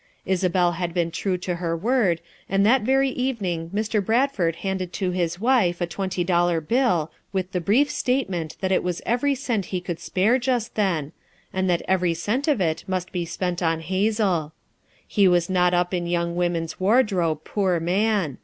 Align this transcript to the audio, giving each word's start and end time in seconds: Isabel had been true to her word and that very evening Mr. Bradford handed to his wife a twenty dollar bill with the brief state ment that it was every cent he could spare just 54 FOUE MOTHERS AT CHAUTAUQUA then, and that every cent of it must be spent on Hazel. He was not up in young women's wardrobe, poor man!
Isabel 0.25 0.71
had 0.71 0.95
been 0.95 1.11
true 1.11 1.37
to 1.37 1.57
her 1.57 1.77
word 1.77 2.21
and 2.49 2.65
that 2.65 2.81
very 2.81 3.09
evening 3.11 3.69
Mr. 3.69 4.03
Bradford 4.03 4.55
handed 4.65 4.91
to 4.93 5.11
his 5.11 5.39
wife 5.39 5.79
a 5.79 5.85
twenty 5.85 6.23
dollar 6.23 6.59
bill 6.59 7.11
with 7.31 7.51
the 7.51 7.61
brief 7.61 7.91
state 7.91 8.27
ment 8.27 8.57
that 8.61 8.71
it 8.71 8.81
was 8.81 9.03
every 9.05 9.35
cent 9.35 9.65
he 9.65 9.79
could 9.79 9.99
spare 9.99 10.39
just 10.39 10.69
54 10.69 10.73
FOUE 10.73 10.85
MOTHERS 10.85 10.97
AT 10.97 11.05
CHAUTAUQUA 11.05 11.53
then, 11.53 11.59
and 11.59 11.69
that 11.69 11.85
every 11.87 12.13
cent 12.15 12.47
of 12.47 12.59
it 12.59 12.83
must 12.87 13.11
be 13.11 13.25
spent 13.25 13.61
on 13.61 13.79
Hazel. 13.81 14.53
He 15.07 15.27
was 15.27 15.51
not 15.51 15.75
up 15.75 15.93
in 15.93 16.07
young 16.07 16.35
women's 16.35 16.79
wardrobe, 16.79 17.41
poor 17.43 17.79
man! 17.79 18.39